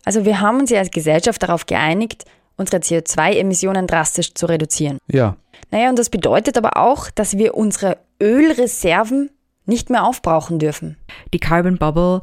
Also 0.04 0.26
wir 0.26 0.42
haben 0.42 0.60
uns 0.60 0.72
ja 0.72 0.80
als 0.80 0.92
Gesellschaft 0.92 1.42
darauf 1.42 1.66
geeinigt, 1.66 2.26
unsere 2.58 2.82
CO2-Emissionen 2.82 3.88
drastisch 3.88 4.34
zu 4.34 4.46
reduzieren. 4.46 4.98
Ja. 5.08 5.38
Naja, 5.72 5.90
und 5.90 5.98
das 5.98 6.10
bedeutet 6.10 6.58
aber 6.58 6.78
auch, 6.78 7.10
dass 7.10 7.38
wir 7.38 7.56
unsere 7.56 7.98
Ölreserven 8.22 9.30
nicht 9.66 9.90
mehr 9.90 10.04
aufbrauchen 10.04 10.60
dürfen. 10.60 10.98
Die 11.34 11.40
Carbon 11.40 11.78
Bubble 11.78 12.22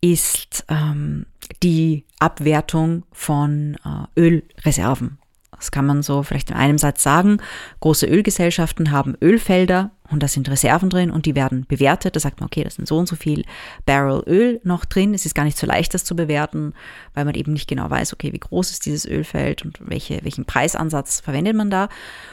ist 0.00 0.64
ähm, 0.68 1.26
die 1.62 2.04
Abwertung 2.18 3.04
von 3.12 3.76
äh, 3.84 4.20
Ölreserven. 4.20 5.18
Das 5.56 5.70
kann 5.70 5.86
man 5.86 6.02
so 6.02 6.22
vielleicht 6.22 6.50
in 6.50 6.56
einem 6.56 6.78
Satz 6.78 7.02
sagen, 7.02 7.38
große 7.80 8.06
Ölgesellschaften 8.06 8.90
haben 8.90 9.14
Ölfelder 9.22 9.92
und 10.10 10.22
da 10.22 10.28
sind 10.28 10.48
Reserven 10.48 10.90
drin 10.90 11.10
und 11.10 11.24
die 11.24 11.34
werden 11.34 11.66
bewertet. 11.68 12.16
Da 12.16 12.20
sagt 12.20 12.40
man, 12.40 12.46
okay, 12.46 12.64
das 12.64 12.74
sind 12.74 12.88
so 12.88 12.98
und 12.98 13.06
so 13.06 13.16
viel 13.16 13.44
Barrel 13.86 14.22
Öl 14.26 14.60
noch 14.64 14.84
drin. 14.84 15.14
Es 15.14 15.24
ist 15.24 15.34
gar 15.34 15.44
nicht 15.44 15.56
so 15.56 15.66
leicht, 15.66 15.94
das 15.94 16.04
zu 16.04 16.16
bewerten, 16.16 16.74
weil 17.14 17.24
man 17.24 17.34
eben 17.34 17.52
nicht 17.52 17.68
genau 17.68 17.88
weiß, 17.88 18.12
okay, 18.12 18.32
wie 18.32 18.38
groß 18.38 18.70
ist 18.72 18.86
dieses 18.86 19.06
Ölfeld 19.06 19.64
und 19.64 19.78
welche, 19.80 20.24
welchen 20.24 20.44
Preisansatz 20.44 21.20
verwendet 21.20 21.54
man 21.54 21.70
da. 21.70 21.88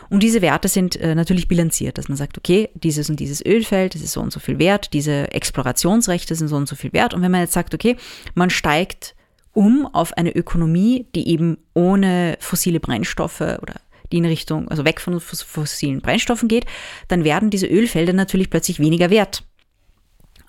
Und 0.10 0.24
diese 0.24 0.42
Werte 0.42 0.68
sind 0.68 0.96
äh, 0.96 1.14
natürlich 1.14 1.48
bilanziert, 1.48 1.98
dass 1.98 2.10
man 2.10 2.18
sagt, 2.18 2.38
okay, 2.38 2.70
dieses 2.74 3.10
und 3.10 3.20
dieses 3.20 3.46
Ölfeld, 3.46 3.96
das 3.96 4.02
ist 4.02 4.14
so 4.14 4.22
und 4.22 4.34
so 4.34 4.40
viel 4.40 4.60
wert, 4.60 4.94
diese 4.94 5.32
Explorationsrechte 5.32 6.36
sind 6.36 6.48
so 6.48 6.56
und 6.56 6.68
so 6.68 6.76
viel 6.76 6.94
wert. 6.94 7.14
Und 7.14 7.22
wenn 7.22 7.32
man 7.32 7.42
jetzt 7.42 7.54
sagt, 7.54 7.74
okay, 7.74 7.96
man 8.34 8.50
steigt 8.50 9.16
um 9.60 9.86
auf 9.88 10.14
eine 10.14 10.34
Ökonomie, 10.34 11.08
die 11.16 11.28
eben 11.28 11.58
ohne 11.74 12.38
fossile 12.40 12.80
Brennstoffe 12.80 13.42
oder 13.42 13.82
die 14.10 14.20
in 14.20 14.26
Richtung, 14.26 14.70
also 14.70 14.86
weg 14.86 15.02
von 15.02 15.20
fossilen 15.20 16.00
Brennstoffen 16.00 16.48
geht, 16.48 16.66
dann 17.10 17.26
werden 17.26 17.50
diese 17.50 17.68
Ölfelder 17.68 18.14
natürlich 18.14 18.50
plötzlich 18.50 18.80
weniger 18.80 19.10
wert. 19.10 19.44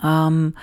Ähm, 0.01 0.55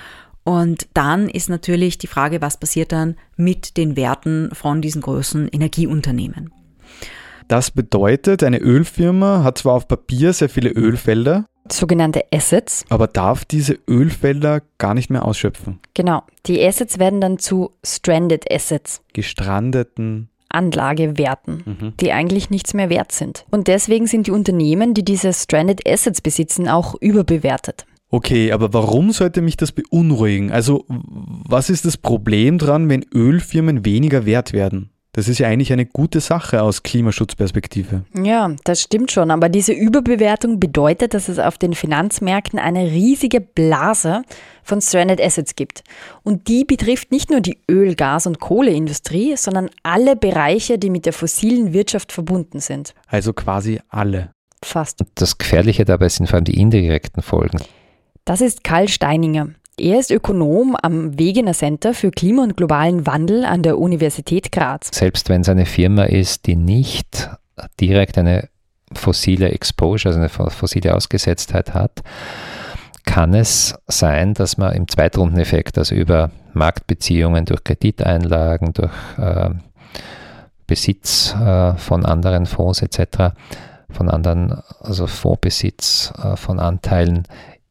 und 0.46 0.88
dann 0.94 1.28
ist 1.28 1.50
natürlich 1.50 1.98
die 1.98 2.08
Frage, 2.08 2.40
was 2.40 2.58
passiert 2.58 2.94
dann 2.94 3.18
mit 3.36 3.76
den 3.76 3.98
Werten 3.98 4.50
von 4.54 4.82
diesen 4.82 5.02
großen 5.02 5.50
Energieunternehmen. 5.50 6.54
Das 7.48 7.72
bedeutet, 7.72 8.44
eine 8.44 8.60
Ölfirma 8.60 9.44
hat 9.44 9.58
zwar 9.60 9.74
auf 9.74 9.88
Papier 9.88 10.34
sehr 10.34 10.50
viele 10.50 10.70
Ölfelder, 10.70 11.46
sogenannte 11.72 12.24
Assets. 12.34 12.86
Aber 12.90 13.08
darf 13.08 13.46
diese 13.46 13.78
Ölfelder 13.90 14.62
gar 14.78 14.94
nicht 14.94 15.10
mehr 15.10 15.26
ausschöpfen? 15.26 15.80
Genau. 15.94 16.24
Die 16.46 16.64
Assets 16.66 17.00
werden 17.00 17.22
dann 17.22 17.40
zu 17.40 17.72
Stranded 17.86 18.52
Assets. 18.52 19.02
Gestrandeten 19.14 20.30
Anlagewerten, 20.50 21.64
mhm. 21.66 21.94
die 22.00 22.14
eigentlich 22.14 22.50
nichts 22.50 22.74
mehr 22.74 22.90
wert 22.90 23.12
sind. 23.12 23.46
Und 23.52 23.68
deswegen 23.68 24.08
sind 24.08 24.28
die 24.28 24.32
Unternehmen, 24.32 24.94
die 24.94 25.04
diese 25.04 25.34
Stranded 25.34 25.88
Assets 25.88 26.22
besitzen, 26.22 26.70
auch 26.70 26.96
überbewertet. 27.02 27.86
Okay, 28.10 28.54
aber 28.54 28.74
warum 28.74 29.12
sollte 29.12 29.42
mich 29.42 29.58
das 29.58 29.74
beunruhigen? 29.74 30.50
Also, 30.50 30.86
was 30.88 31.70
ist 31.70 31.84
das 31.84 31.98
Problem 31.98 32.58
dran, 32.58 32.88
wenn 32.88 33.04
Ölfirmen 33.14 33.84
weniger 33.84 34.26
wert 34.26 34.54
werden? 34.54 34.92
Das 35.18 35.28
ist 35.28 35.40
ja 35.40 35.48
eigentlich 35.48 35.74
eine 35.74 35.88
gute 35.88 36.20
Sache 36.20 36.62
aus 36.62 36.84
Klimaschutzperspektive. 36.84 38.04
Ja, 38.14 38.52
das 38.66 38.84
stimmt 38.84 39.12
schon. 39.12 39.32
Aber 39.32 39.50
diese 39.50 39.74
Überbewertung 39.74 40.60
bedeutet, 40.60 41.16
dass 41.16 41.28
es 41.28 41.40
auf 41.40 41.58
den 41.58 41.74
Finanzmärkten 41.74 42.60
eine 42.60 42.92
riesige 42.92 43.42
Blase 43.42 44.22
von 44.62 44.80
Stranded 44.80 45.20
Assets 45.20 45.56
gibt. 45.56 45.84
Und 46.22 46.48
die 46.48 46.66
betrifft 46.66 47.12
nicht 47.12 47.32
nur 47.32 47.42
die 47.42 47.58
Öl-, 47.68 47.96
Gas- 47.96 48.28
und 48.28 48.40
Kohleindustrie, 48.40 49.36
sondern 49.38 49.72
alle 49.82 50.16
Bereiche, 50.16 50.78
die 50.78 50.92
mit 50.92 51.08
der 51.08 51.14
fossilen 51.14 51.74
Wirtschaft 51.74 52.12
verbunden 52.12 52.60
sind. 52.60 52.94
Also 53.08 53.34
quasi 53.34 53.80
alle. 53.90 54.30
Fast. 54.64 55.04
Das 55.16 55.40
Gefährliche 55.40 55.84
dabei 55.84 56.10
sind 56.10 56.28
vor 56.28 56.36
allem 56.36 56.46
die 56.46 56.62
indirekten 56.62 57.24
Folgen. 57.24 57.58
Das 58.24 58.40
ist 58.40 58.64
Karl 58.64 58.88
Steininger. 58.88 59.50
Er 59.80 60.00
ist 60.00 60.10
Ökonom 60.10 60.76
am 60.82 61.20
Wegener 61.20 61.54
Center 61.54 61.94
für 61.94 62.10
Klima- 62.10 62.42
und 62.42 62.58
globalen 62.58 63.06
Wandel 63.06 63.46
an 63.46 63.62
der 63.62 63.78
Universität 63.78 64.52
Graz. 64.52 64.90
Selbst 64.92 65.30
wenn 65.30 65.42
es 65.42 65.50
eine 65.50 65.68
Firma 65.68 66.06
ist, 66.06 66.48
die 66.48 66.56
nicht 66.56 67.30
direkt 67.80 68.18
eine 68.18 68.50
fossile 68.94 69.52
Exposure, 69.52 70.16
also 70.16 70.20
eine 70.20 70.50
fossile 70.50 70.96
Ausgesetztheit 70.96 71.76
hat, 71.76 72.02
kann 73.06 73.36
es 73.36 73.76
sein, 73.86 74.34
dass 74.34 74.58
man 74.58 74.74
im 74.74 74.88
Zweitrundeneffekt, 74.88 75.78
also 75.78 75.94
über 75.94 76.32
Marktbeziehungen 76.54 77.46
durch 77.46 77.64
Krediteinlagen, 77.64 78.74
durch 78.74 78.92
äh, 79.20 79.52
Besitz 80.66 81.36
äh, 81.36 81.76
von 81.76 82.04
anderen 82.04 82.48
Fonds 82.48 82.82
etc., 82.82 83.36
von 83.90 84.10
anderen, 84.10 84.60
also 84.82 85.06
Fondsbesitz 85.06 86.12
äh, 86.22 86.36
von 86.36 86.60
Anteilen 86.60 87.28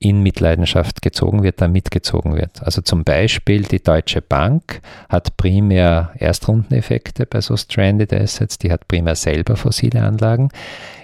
in 0.09 0.23
Mitleidenschaft 0.23 1.03
gezogen 1.03 1.43
wird, 1.43 1.61
da 1.61 1.67
mitgezogen 1.67 2.37
wird. 2.37 2.63
Also 2.63 2.81
zum 2.81 3.03
Beispiel 3.03 3.63
die 3.63 3.83
Deutsche 3.83 4.23
Bank 4.23 4.81
hat 5.09 5.37
primär 5.37 6.13
Erstrundeneffekte 6.19 7.27
bei 7.27 7.41
so 7.41 7.57
Stranded 7.57 8.13
Assets, 8.13 8.57
die 8.59 8.71
hat 8.71 8.87
primär 8.87 9.17
selber 9.17 9.57
fossile 9.57 10.03
Anlagen. 10.03 10.51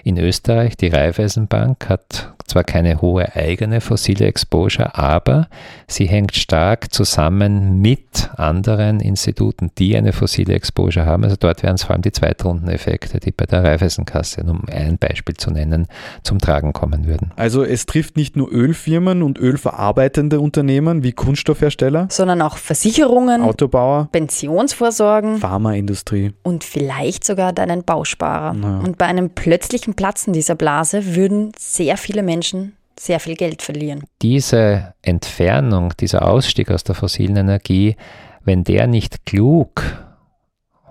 In 0.05 0.17
Österreich, 0.17 0.77
die 0.77 0.87
Raiffeisenbank 0.87 1.89
hat 1.89 2.33
zwar 2.53 2.63
keine 2.63 3.01
hohe 3.01 3.35
eigene 3.35 3.81
fossile 3.81 4.25
Exposure, 4.25 4.95
aber 4.95 5.47
sie 5.87 6.05
hängt 6.05 6.35
stark 6.35 6.93
zusammen 6.93 7.81
mit 7.81 8.29
anderen 8.35 8.99
Instituten, 8.99 9.71
die 9.79 9.97
eine 9.97 10.13
fossile 10.13 10.53
Exposure 10.53 11.05
haben. 11.05 11.23
Also 11.23 11.35
dort 11.39 11.63
wären 11.63 11.75
es 11.75 11.83
vor 11.83 11.93
allem 11.93 12.03
die 12.03 12.11
Zweitrundeneffekte, 12.11 13.19
die 13.19 13.31
bei 13.31 13.45
der 13.45 13.63
Raiffeisenkasse, 13.63 14.43
um 14.43 14.65
ein 14.71 14.99
Beispiel 14.99 15.35
zu 15.35 15.49
nennen, 15.49 15.87
zum 16.21 16.37
Tragen 16.37 16.73
kommen 16.73 17.07
würden. 17.07 17.31
Also 17.35 17.63
es 17.63 17.87
trifft 17.87 18.17
nicht 18.17 18.35
nur 18.35 18.51
Ölfirmen 18.51 19.23
und 19.23 19.39
ölverarbeitende 19.39 20.39
Unternehmen 20.39 21.01
wie 21.01 21.11
Kunststoffhersteller, 21.11 22.07
sondern 22.11 22.43
auch 22.43 22.57
Versicherungen, 22.57 23.41
Autobauer, 23.41 24.09
Pensionsvorsorgen, 24.11 25.37
Pharmaindustrie 25.37 26.33
und 26.43 26.63
vielleicht 26.63 27.23
sogar 27.23 27.51
deinen 27.51 27.83
Bausparer. 27.83 28.55
Ja. 28.55 28.79
Und 28.79 28.99
bei 28.99 29.05
einem 29.05 29.31
plötzlichen 29.31 29.95
Platzen 29.95 30.33
dieser 30.33 30.53
Blase 30.53 31.15
würden 31.15 31.51
sehr 31.57 31.97
viele 31.97 32.21
Menschen 32.21 32.42
Menschen 32.43 32.73
sehr 32.99 33.21
viel 33.21 33.35
Geld 33.35 33.61
verlieren. 33.61 34.03
Diese 34.21 34.93
Entfernung, 35.01 35.93
dieser 35.97 36.27
Ausstieg 36.27 36.69
aus 36.69 36.83
der 36.83 36.93
fossilen 36.93 37.37
Energie, 37.37 37.95
wenn 38.43 38.65
der 38.65 38.87
nicht 38.87 39.25
klug, 39.25 39.81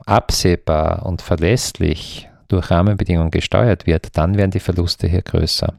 absehbar 0.06 1.04
und 1.04 1.20
verlässlich 1.20 2.28
durch 2.48 2.70
Rahmenbedingungen 2.70 3.30
gesteuert 3.30 3.86
wird, 3.86 4.16
dann 4.16 4.36
werden 4.36 4.50
die 4.50 4.60
Verluste 4.60 5.06
hier 5.06 5.20
größer. 5.20 5.74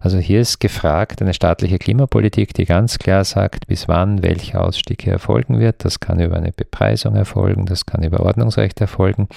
Also 0.00 0.16
hier 0.16 0.40
ist 0.40 0.60
gefragt 0.60 1.20
eine 1.20 1.34
staatliche 1.34 1.78
Klimapolitik, 1.78 2.54
die 2.54 2.64
ganz 2.64 2.98
klar 2.98 3.24
sagt, 3.24 3.66
bis 3.66 3.86
wann 3.86 4.22
welcher 4.22 4.64
Ausstieg 4.64 5.02
hier 5.02 5.12
erfolgen 5.12 5.60
wird. 5.60 5.84
Das 5.84 6.00
kann 6.00 6.20
über 6.20 6.36
eine 6.36 6.52
Bepreisung 6.52 7.16
erfolgen, 7.16 7.66
das 7.66 7.84
kann 7.84 8.02
über 8.02 8.20
Ordnungsrecht 8.20 8.80
erfolgen. 8.80 9.28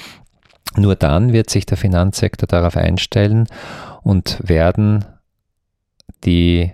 Nur 0.77 0.95
dann 0.95 1.33
wird 1.33 1.49
sich 1.49 1.65
der 1.65 1.77
Finanzsektor 1.77 2.47
darauf 2.47 2.77
einstellen 2.77 3.47
und 4.03 4.39
werden 4.41 5.05
die 6.23 6.71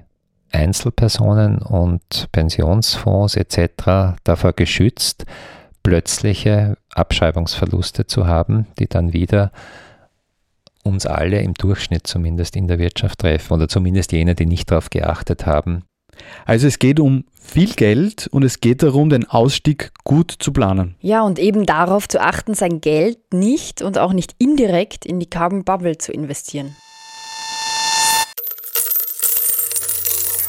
Einzelpersonen 0.52 1.60
und 1.60 2.28
Pensionsfonds 2.32 3.36
etc. 3.36 4.18
davor 4.24 4.54
geschützt, 4.54 5.26
plötzliche 5.84 6.78
Abschreibungsverluste 6.94 8.08
zu 8.08 8.28
haben, 8.28 8.68
die 8.80 8.88
dann 8.88 9.14
wieder 9.14 9.52
uns 10.84 11.06
alle 11.06 11.42
im 11.42 11.54
Durchschnitt 11.54 12.08
zumindest 12.08 12.56
in 12.56 12.68
der 12.68 12.80
Wirtschaft 12.80 13.20
treffen 13.20 13.54
oder 13.54 13.68
zumindest 13.68 14.12
jene, 14.12 14.36
die 14.36 14.46
nicht 14.46 14.72
darauf 14.72 14.90
geachtet 14.90 15.46
haben. 15.46 15.84
Also 16.46 16.68
es 16.68 16.80
geht 16.80 17.00
um 17.00 17.26
viel 17.34 17.74
Geld 17.74 18.28
und 18.28 18.44
es 18.44 18.60
geht 18.60 18.84
darum, 18.84 19.10
den 19.10 19.26
Ausstieg 19.26 19.92
gut 20.04 20.36
zu 20.38 20.52
planen. 20.52 20.96
Ja, 21.00 21.22
und 21.22 21.40
eben 21.40 21.66
darauf 21.66 22.08
zu 22.08 22.22
achten, 22.22 22.54
sein 22.54 22.82
Geld 22.82 23.34
nicht 23.34 23.82
und 23.82 23.98
auch 23.98 24.14
nicht 24.14 24.36
indirekt 24.38 25.06
in 25.06 25.20
die 25.20 25.30
Carbon 25.30 25.64
Bubble 25.64 25.98
zu 25.98 26.12
investieren. 26.12 26.76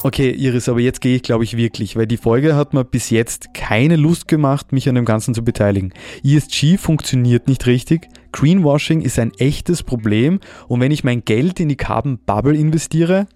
Okay, 0.02 0.30
Iris, 0.30 0.69
aber 0.71 0.80
jetzt 0.80 1.02
gehe 1.02 1.16
ich, 1.16 1.23
glaube 1.23 1.45
ich, 1.45 1.59
wirklich, 1.59 1.95
weil 1.95 2.07
die 2.07 2.16
Folge 2.16 2.57
hat 2.57 2.73
mir 2.73 2.85
bis 2.85 3.11
jetzt 3.11 3.52
keine 3.52 3.97
Lust 3.97 4.28
gemacht, 4.28 4.73
mich 4.73 4.88
an 4.88 4.95
dem 4.95 5.04
Ganzen 5.04 5.35
zu 5.35 5.45
beteiligen. 5.45 5.92
ESG 6.25 6.78
funktioniert 6.78 7.49
nicht 7.49 7.66
richtig, 7.66 8.09
Greenwashing 8.33 9.02
ist 9.02 9.19
ein 9.19 9.33
echtes 9.37 9.83
Problem 9.83 10.40
und 10.69 10.80
wenn 10.80 10.90
ich 10.90 11.04
mein 11.04 11.23
Geld 11.26 11.61
in 11.61 11.69
die 11.69 11.76
Carbon 11.76 12.19
Bubble 12.25 12.57
investiere, 12.57 13.26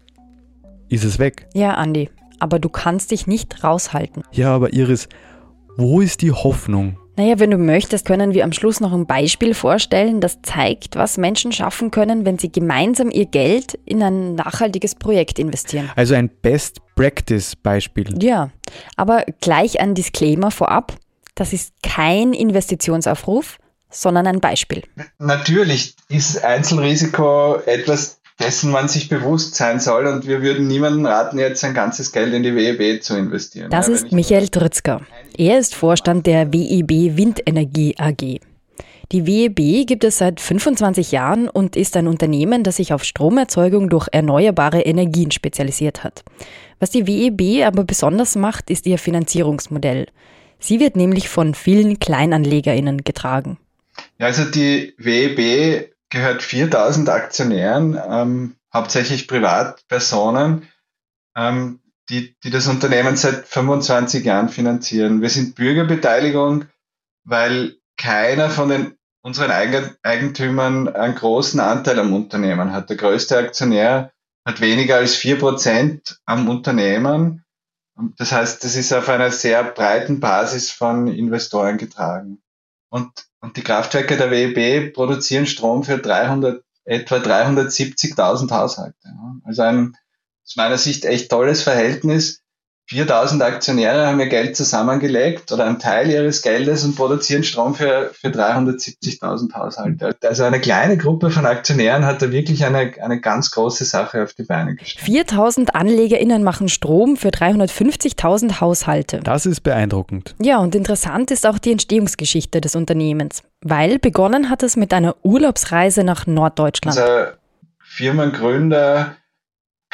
ist 0.88 1.04
es 1.04 1.18
weg. 1.18 1.48
Ja, 1.52 1.74
Andi, 1.74 2.08
aber 2.38 2.58
du 2.58 2.70
kannst 2.70 3.10
dich 3.10 3.26
nicht 3.26 3.62
raushalten. 3.62 4.22
Ja, 4.32 4.54
aber 4.54 4.72
Iris, 4.72 5.08
wo 5.76 6.00
ist 6.00 6.22
die 6.22 6.32
Hoffnung? 6.32 6.98
Naja, 7.16 7.38
wenn 7.38 7.52
du 7.52 7.58
möchtest, 7.58 8.06
können 8.06 8.34
wir 8.34 8.42
am 8.42 8.52
Schluss 8.52 8.80
noch 8.80 8.92
ein 8.92 9.06
Beispiel 9.06 9.54
vorstellen, 9.54 10.20
das 10.20 10.42
zeigt, 10.42 10.96
was 10.96 11.16
Menschen 11.16 11.52
schaffen 11.52 11.92
können, 11.92 12.24
wenn 12.24 12.38
sie 12.38 12.50
gemeinsam 12.50 13.10
ihr 13.10 13.26
Geld 13.26 13.78
in 13.84 14.02
ein 14.02 14.34
nachhaltiges 14.34 14.96
Projekt 14.96 15.38
investieren. 15.38 15.90
Also 15.94 16.14
ein 16.14 16.28
Best-Practice-Beispiel. 16.28 18.20
Ja, 18.20 18.50
aber 18.96 19.24
gleich 19.40 19.80
ein 19.80 19.94
Disclaimer 19.94 20.50
vorab. 20.50 20.94
Das 21.36 21.52
ist 21.52 21.72
kein 21.84 22.32
Investitionsaufruf, 22.32 23.58
sondern 23.90 24.26
ein 24.26 24.40
Beispiel. 24.40 24.82
Natürlich 25.18 25.94
ist 26.08 26.44
Einzelrisiko 26.44 27.60
etwas, 27.64 28.20
dessen 28.40 28.72
man 28.72 28.88
sich 28.88 29.08
bewusst 29.08 29.54
sein 29.54 29.78
soll. 29.78 30.06
Und 30.06 30.26
wir 30.26 30.42
würden 30.42 30.66
niemandem 30.66 31.06
raten, 31.06 31.38
jetzt 31.38 31.60
sein 31.60 31.74
ganzes 31.74 32.10
Geld 32.12 32.34
in 32.34 32.42
die 32.42 32.54
WEB 32.54 33.02
zu 33.02 33.16
investieren. 33.16 33.70
Das 33.70 33.86
ja, 33.86 33.94
ist 33.94 34.12
Michael 34.12 34.48
Trützker. 34.48 35.02
Er 35.36 35.58
ist 35.58 35.74
Vorstand 35.74 36.26
der 36.28 36.52
WEB 36.52 37.16
Windenergie 37.16 37.96
AG. 37.98 38.38
Die 39.10 39.26
WEB 39.26 39.84
gibt 39.86 40.04
es 40.04 40.18
seit 40.18 40.40
25 40.40 41.10
Jahren 41.10 41.48
und 41.48 41.74
ist 41.74 41.96
ein 41.96 42.06
Unternehmen, 42.06 42.62
das 42.62 42.76
sich 42.76 42.92
auf 42.92 43.02
Stromerzeugung 43.02 43.90
durch 43.90 44.08
erneuerbare 44.12 44.82
Energien 44.82 45.32
spezialisiert 45.32 46.04
hat. 46.04 46.24
Was 46.78 46.90
die 46.90 47.06
WEB 47.06 47.66
aber 47.66 47.82
besonders 47.82 48.36
macht, 48.36 48.70
ist 48.70 48.86
ihr 48.86 48.96
Finanzierungsmodell. 48.96 50.06
Sie 50.60 50.78
wird 50.78 50.94
nämlich 50.94 51.28
von 51.28 51.54
vielen 51.54 51.98
KleinanlegerInnen 51.98 53.02
getragen. 53.02 53.58
Ja, 54.18 54.26
also 54.26 54.44
die 54.44 54.94
WEB 54.98 55.90
gehört 56.10 56.42
4000 56.42 57.08
Aktionären, 57.08 58.00
ähm, 58.08 58.54
hauptsächlich 58.72 59.26
Privatpersonen, 59.26 60.68
ähm, 61.36 61.80
die, 62.10 62.36
die 62.42 62.50
das 62.50 62.66
Unternehmen 62.66 63.16
seit 63.16 63.46
25 63.46 64.24
Jahren 64.24 64.48
finanzieren. 64.48 65.22
Wir 65.22 65.30
sind 65.30 65.54
Bürgerbeteiligung, 65.54 66.66
weil 67.24 67.76
keiner 67.96 68.50
von 68.50 68.68
den 68.68 68.98
unseren 69.22 69.50
Eigentümern 70.02 70.88
einen 70.88 71.14
großen 71.14 71.58
Anteil 71.58 71.98
am 71.98 72.12
Unternehmen 72.12 72.72
hat. 72.72 72.90
Der 72.90 72.98
größte 72.98 73.38
Aktionär 73.38 74.12
hat 74.46 74.60
weniger 74.60 74.96
als 74.96 75.14
vier 75.14 75.38
Prozent 75.38 76.20
am 76.26 76.46
Unternehmen. 76.46 77.42
Das 78.18 78.32
heißt, 78.32 78.62
das 78.62 78.76
ist 78.76 78.92
auf 78.92 79.08
einer 79.08 79.30
sehr 79.30 79.64
breiten 79.64 80.20
Basis 80.20 80.70
von 80.70 81.08
Investoren 81.08 81.78
getragen. 81.78 82.42
Und, 82.90 83.10
und 83.40 83.56
die 83.56 83.62
Kraftwerke 83.62 84.18
der 84.18 84.30
WEB 84.30 84.92
produzieren 84.92 85.46
Strom 85.46 85.84
für 85.84 85.96
300, 85.96 86.62
etwa 86.84 87.16
370.000 87.16 88.50
Haushalte. 88.50 89.08
Also 89.44 89.62
ein 89.62 89.96
aus 90.44 90.56
meiner 90.56 90.78
Sicht 90.78 91.04
echt 91.04 91.30
tolles 91.30 91.62
Verhältnis. 91.62 92.44
4000 92.86 93.42
Aktionäre 93.42 94.06
haben 94.06 94.20
ihr 94.20 94.28
Geld 94.28 94.58
zusammengelegt 94.58 95.50
oder 95.52 95.64
einen 95.64 95.78
Teil 95.78 96.10
ihres 96.10 96.42
Geldes 96.42 96.84
und 96.84 96.96
produzieren 96.96 97.42
Strom 97.42 97.74
für, 97.74 98.10
für 98.12 98.28
370.000 98.28 99.54
Haushalte. 99.54 100.14
Also 100.22 100.44
eine 100.44 100.60
kleine 100.60 100.98
Gruppe 100.98 101.30
von 101.30 101.46
Aktionären 101.46 102.04
hat 102.04 102.20
da 102.20 102.30
wirklich 102.30 102.62
eine, 102.66 102.92
eine 103.00 103.22
ganz 103.22 103.50
große 103.52 103.86
Sache 103.86 104.22
auf 104.22 104.34
die 104.34 104.42
Beine 104.42 104.74
gestellt. 104.74 105.02
4000 105.02 105.74
AnlegerInnen 105.74 106.44
machen 106.44 106.68
Strom 106.68 107.16
für 107.16 107.30
350.000 107.30 108.60
Haushalte. 108.60 109.20
Das 109.20 109.46
ist 109.46 109.62
beeindruckend. 109.62 110.34
Ja, 110.42 110.58
und 110.58 110.74
interessant 110.74 111.30
ist 111.30 111.46
auch 111.46 111.58
die 111.58 111.72
Entstehungsgeschichte 111.72 112.60
des 112.60 112.76
Unternehmens, 112.76 113.44
weil 113.62 113.98
begonnen 113.98 114.50
hat 114.50 114.62
es 114.62 114.76
mit 114.76 114.92
einer 114.92 115.16
Urlaubsreise 115.22 116.04
nach 116.04 116.26
Norddeutschland. 116.26 116.98
Also 116.98 117.32
Firmengründer 117.78 119.16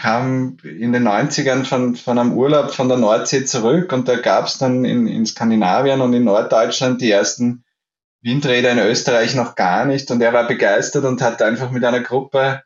kam 0.00 0.56
in 0.64 0.94
den 0.94 1.06
90ern 1.06 1.66
von, 1.66 1.94
von 1.94 2.18
einem 2.18 2.32
Urlaub 2.32 2.72
von 2.72 2.88
der 2.88 2.96
Nordsee 2.96 3.44
zurück 3.44 3.92
und 3.92 4.08
da 4.08 4.16
gab 4.16 4.46
es 4.46 4.56
dann 4.56 4.86
in, 4.86 5.06
in 5.06 5.26
Skandinavien 5.26 6.00
und 6.00 6.14
in 6.14 6.24
Norddeutschland 6.24 7.02
die 7.02 7.10
ersten 7.10 7.64
Windräder 8.22 8.72
in 8.72 8.78
Österreich 8.78 9.34
noch 9.34 9.56
gar 9.56 9.84
nicht 9.84 10.10
und 10.10 10.22
er 10.22 10.32
war 10.32 10.46
begeistert 10.46 11.04
und 11.04 11.20
hat 11.20 11.42
einfach 11.42 11.70
mit 11.70 11.84
einer 11.84 12.00
Gruppe 12.00 12.62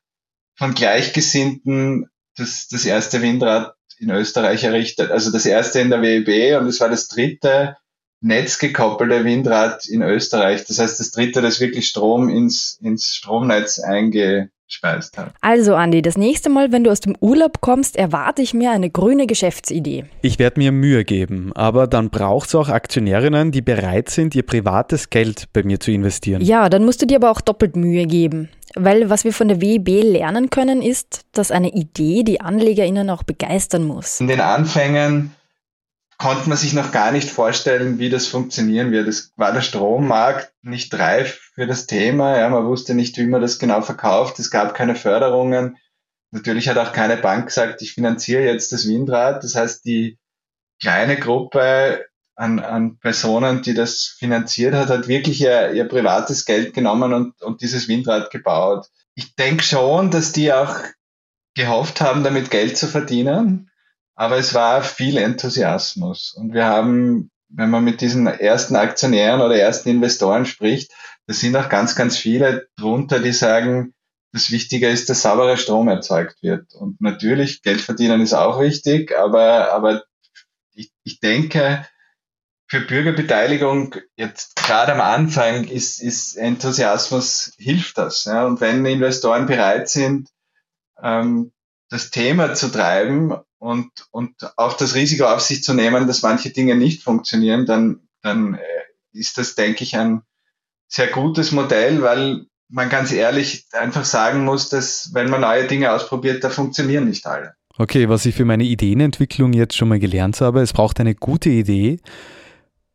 von 0.54 0.74
Gleichgesinnten 0.74 2.08
das, 2.36 2.68
das 2.68 2.84
erste 2.84 3.20
Windrad 3.20 3.74
in 3.98 4.10
Österreich 4.10 4.62
errichtet. 4.62 5.10
Also 5.10 5.32
das 5.32 5.44
erste 5.44 5.80
in 5.80 5.90
der 5.90 6.02
WEB 6.02 6.60
und 6.60 6.68
es 6.68 6.78
war 6.78 6.88
das 6.88 7.08
dritte 7.08 7.76
netzgekoppelte 8.20 9.24
Windrad 9.24 9.88
in 9.88 10.02
Österreich. 10.02 10.66
Das 10.66 10.78
heißt, 10.78 11.00
das 11.00 11.10
dritte, 11.10 11.42
das 11.42 11.58
wirklich 11.58 11.88
Strom 11.88 12.28
ins, 12.28 12.78
ins 12.80 13.08
Stromnetz 13.08 13.80
einge, 13.80 14.50
gespeist 14.66 15.18
hat. 15.18 15.33
Also 15.40 15.75
Andi, 15.75 16.02
das 16.02 16.16
nächste 16.16 16.50
Mal, 16.50 16.73
wenn 16.73 16.85
du 16.85 16.90
aus 16.90 17.00
dem 17.00 17.16
Urlaub 17.21 17.61
kommst, 17.61 17.97
erwarte 17.97 18.42
ich 18.42 18.54
mir 18.54 18.71
eine 18.71 18.90
grüne 18.90 19.26
Geschäftsidee. 19.26 20.04
Ich 20.23 20.38
werde 20.38 20.61
mir 20.61 20.73
Mühe 20.73 21.04
geben, 21.04 21.52
aber 21.54 21.87
dann 21.87 22.11
braucht 22.11 22.49
es 22.49 22.54
auch 22.54 22.68
Aktionärinnen, 22.68 23.52
die 23.52 23.62
bereit 23.62 24.11
sind, 24.11 24.35
ihr 24.35 24.44
privates 24.44 25.11
Geld 25.11 25.49
bei 25.52 25.62
mir 25.62 25.80
zu 25.80 25.90
investieren. 25.90 26.42
Ja, 26.42 26.68
dann 26.68 26.85
musst 26.85 27.02
du 27.02 27.06
dir 27.06 27.16
aber 27.16 27.30
auch 27.30 27.40
doppelt 27.40 27.76
Mühe 27.76 28.06
geben. 28.06 28.49
Weil 28.75 29.09
was 29.09 29.25
wir 29.25 29.33
von 29.33 29.49
der 29.49 29.61
WEB 29.61 30.02
lernen 30.02 30.50
können, 30.50 30.83
ist, 30.83 31.26
dass 31.33 31.52
eine 31.52 31.73
Idee 31.73 32.25
die 32.25 32.40
AnlegerInnen 32.40 33.09
auch 33.09 33.23
begeistern 33.23 33.85
muss. 33.85 34.21
In 34.21 34.26
den 34.26 34.40
Anfängen 34.40 35.33
konnte 36.18 36.49
man 36.49 36.59
sich 36.59 36.73
noch 36.73 36.92
gar 36.92 37.12
nicht 37.12 37.30
vorstellen, 37.30 37.99
wie 37.99 38.11
das 38.11 38.26
funktionieren 38.26 38.92
wird. 38.92 39.09
Es 39.09 39.33
war 39.37 39.52
der 39.52 39.62
Strommarkt 39.62 40.52
nicht 40.62 40.94
reif 40.94 41.50
für 41.54 41.66
das 41.66 41.87
Thema. 41.87 42.38
Ja, 42.38 42.49
man 42.49 42.66
wusste 42.66 42.94
nicht, 42.94 43.16
wie 43.18 43.26
man 43.26 43.40
das 43.42 43.59
genau 43.59 43.83
verkauft. 43.83 44.38
Es 44.38 44.50
gab 44.50 44.75
keine 44.75 44.97
Förderungen. 44.97 45.76
Natürlich 46.31 46.68
hat 46.68 46.79
auch 46.79 46.92
keine 46.92 47.16
Bank 47.16 47.46
gesagt, 47.46 47.83
ich 47.83 47.92
finanziere 47.92 48.42
jetzt 48.44 48.72
das 48.72 48.88
Windrad. 48.88 49.44
Das 49.44 49.55
heißt, 49.55 49.85
die 49.85 50.18
kleine 50.81 51.16
Gruppe 51.16 52.07
an, 52.37 52.59
an 52.59 52.98
Personen, 52.98 53.62
die 53.62 53.74
das 53.74 54.16
finanziert 54.18 54.74
hat, 54.74 54.88
hat 54.88 55.09
wirklich 55.09 55.40
ihr, 55.40 55.72
ihr 55.72 55.88
privates 55.88 56.44
Geld 56.44 56.74
genommen 56.74 57.12
und, 57.12 57.42
und 57.42 57.61
dieses 57.61 57.88
Windrad 57.88 58.31
gebaut. 58.31 58.87
Ich 59.14 59.37
denke 59.37 59.62
schon, 59.62 60.11
dass 60.11 60.33
die 60.33 60.53
auch 60.53 60.77
gehofft 61.55 62.00
haben, 62.00 62.24
damit 62.24 62.50
Geld 62.50 62.77
zu 62.77 62.88
verdienen. 62.88 63.70
Aber 64.14 64.37
es 64.37 64.55
war 64.55 64.83
viel 64.83 65.16
Enthusiasmus. 65.16 66.35
Und 66.35 66.55
wir 66.55 66.66
haben, 66.66 67.31
wenn 67.48 67.70
man 67.70 67.85
mit 67.85 68.00
diesen 68.00 68.27
ersten 68.27 68.77
Aktionären 68.77 69.40
oder 69.40 69.57
ersten 69.57 69.88
Investoren 69.88 70.46
spricht, 70.46 70.92
da 71.27 71.35
sind 71.35 71.57
auch 71.57 71.68
ganz, 71.68 71.96
ganz 71.96 72.16
viele 72.16 72.68
drunter, 72.77 73.18
die 73.18 73.33
sagen, 73.33 73.94
das 74.33 74.50
Wichtige 74.50 74.88
ist, 74.88 75.09
dass 75.09 75.22
sauberer 75.22 75.57
Strom 75.57 75.88
erzeugt 75.88 76.42
wird. 76.42 76.74
Und 76.74 77.00
natürlich, 77.00 77.62
Geld 77.62 77.81
verdienen 77.81 78.20
ist 78.20 78.35
auch 78.35 78.61
wichtig, 78.61 79.16
aber, 79.16 79.72
aber 79.72 80.03
ich, 80.72 80.90
ich 81.05 81.20
denke, 81.20 81.87
für 82.66 82.81
Bürgerbeteiligung 82.81 83.94
jetzt 84.16 84.57
gerade 84.57 84.92
am 84.92 85.00
Anfang 85.00 85.64
ist, 85.64 86.03
ist 86.03 86.37
Enthusiasmus 86.37 87.53
hilft 87.59 87.96
das. 87.98 88.24
Ja? 88.24 88.44
Und 88.46 88.61
wenn 88.61 88.85
Investoren 88.85 89.46
bereit 89.46 89.88
sind, 89.88 90.31
ähm, 91.00 91.53
das 91.90 92.11
Thema 92.11 92.55
zu 92.55 92.72
treiben 92.72 93.35
und, 93.64 93.90
und 94.11 94.35
auch 94.59 94.74
das 94.74 94.94
Risiko 94.94 95.24
auf 95.24 95.40
sich 95.40 95.62
zu 95.62 95.72
nehmen, 95.72 96.07
dass 96.07 96.20
manche 96.20 96.50
Dinge 96.50 96.74
nicht 96.74 97.03
funktionieren, 97.03 97.64
dann, 97.64 98.00
dann 98.20 98.55
äh, 98.55 99.18
ist 99.18 99.38
das, 99.38 99.55
denke 99.55 99.85
ich, 99.85 99.96
ein 99.96 100.20
sehr 100.87 101.07
gutes 101.07 101.50
Modell, 101.50 102.03
weil 102.03 102.44
man 102.68 102.90
ganz 102.90 103.11
ehrlich 103.11 103.64
einfach 103.72 104.05
sagen 104.05 104.44
muss, 104.44 104.68
dass 104.68 105.12
wenn 105.14 105.31
man 105.31 105.40
neue 105.40 105.66
Dinge 105.66 105.92
ausprobiert, 105.92 106.44
da 106.44 106.50
funktionieren 106.50 107.09
nicht 107.09 107.27
alle. 107.27 107.55
Okay, 107.79 108.11
was 108.11 108.27
ich 108.27 108.35
für 108.35 108.44
meine 108.44 108.64
Ideenentwicklung 108.64 109.55
jetzt 109.55 109.77
schon 109.77 109.88
mal 109.88 109.98
gelernt 109.98 110.42
habe, 110.42 110.61
es 110.61 110.74
braucht 110.74 111.00
eine 111.00 111.14
gute 111.14 111.48
Idee, 111.48 112.00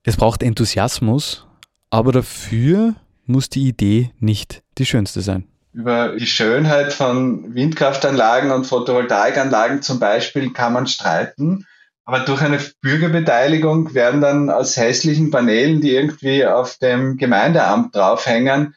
es 0.03 0.17
braucht 0.17 0.43
Enthusiasmus, 0.43 1.47
aber 1.89 2.12
dafür 2.12 2.93
muss 3.25 3.49
die 3.49 3.67
Idee 3.67 4.12
nicht 4.19 4.62
die 4.77 4.86
schönste 4.86 5.21
sein 5.21 5.47
über 5.73 6.15
die 6.15 6.27
Schönheit 6.27 6.93
von 6.93 7.53
Windkraftanlagen 7.53 8.51
und 8.51 8.65
Photovoltaikanlagen 8.65 9.82
zum 9.82 9.99
Beispiel 9.99 10.51
kann 10.51 10.73
man 10.73 10.88
streiten. 10.88 11.65
Aber 12.05 12.21
durch 12.21 12.41
eine 12.41 12.60
Bürgerbeteiligung 12.82 13.93
werden 13.93 14.19
dann 14.19 14.49
aus 14.49 14.77
hässlichen 14.77 15.29
Paneelen, 15.29 15.79
die 15.79 15.93
irgendwie 15.93 16.45
auf 16.45 16.77
dem 16.77 17.17
Gemeindeamt 17.17 17.95
draufhängen, 17.95 18.75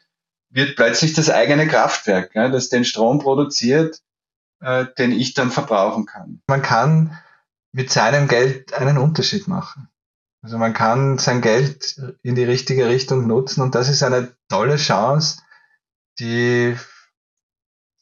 wird 0.51 0.75
plötzlich 0.75 1.13
das 1.13 1.31
eigene 1.31 1.67
Kraftwerk, 1.67 2.31
das 2.33 2.69
den 2.69 2.85
Strom 2.85 3.17
produziert, 3.17 3.99
äh, 4.61 4.85
den 4.99 5.11
ich 5.11 5.33
dann 5.33 5.49
verbrauchen 5.49 6.05
kann. 6.05 6.41
Man 6.47 6.61
kann 6.61 7.17
mit 7.71 7.89
seinem 7.89 8.27
Geld 8.27 8.73
einen 8.73 8.99
Unterschied 8.99 9.47
machen. 9.47 9.89
Also 10.43 10.57
man 10.59 10.73
kann 10.73 11.17
sein 11.17 11.41
Geld 11.41 11.99
in 12.21 12.35
die 12.35 12.43
richtige 12.43 12.87
Richtung 12.87 13.25
nutzen 13.25 13.61
und 13.61 13.75
das 13.75 13.89
ist 13.89 14.03
eine 14.03 14.35
tolle 14.49 14.75
Chance, 14.75 15.42
die 16.19 16.75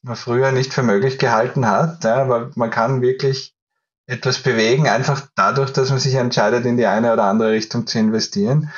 man 0.01 0.15
früher 0.15 0.51
nicht 0.51 0.73
für 0.73 0.83
möglich 0.83 1.19
gehalten 1.19 1.67
hat, 1.67 2.03
ja, 2.03 2.15
aber 2.15 2.51
man 2.55 2.69
kann 2.69 3.01
wirklich 3.01 3.53
etwas 4.07 4.39
bewegen, 4.39 4.87
einfach 4.87 5.27
dadurch, 5.35 5.71
dass 5.71 5.89
man 5.89 5.99
sich 5.99 6.15
entscheidet, 6.15 6.65
in 6.65 6.77
die 6.77 6.87
eine 6.87 7.13
oder 7.13 7.23
andere 7.25 7.51
Richtung 7.51 7.87
zu 7.87 7.99
investieren. 7.99 8.69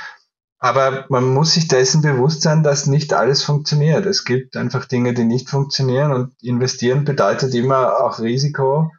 Aber 0.59 1.05
man 1.09 1.25
muss 1.33 1.55
sich 1.55 1.67
dessen 1.67 2.01
bewusst 2.01 2.41
sein, 2.41 2.63
dass 2.63 2.87
nicht 2.87 3.13
alles 3.13 3.43
funktioniert. 3.43 4.05
Es 4.05 4.23
gibt 4.23 4.55
einfach 4.55 4.85
Dinge, 4.85 5.13
die 5.13 5.25
nicht 5.25 5.49
funktionieren 5.49 6.13
und 6.13 6.41
investieren 6.41 7.03
bedeutet 7.03 7.53
immer 7.53 7.99
auch 8.01 8.19
Risiko 8.19 8.91